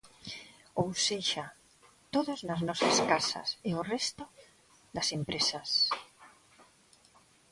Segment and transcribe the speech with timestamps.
[0.81, 1.45] Ou sexa,
[2.13, 4.23] todos nas nosas casas e o resto
[4.95, 5.69] das empresas.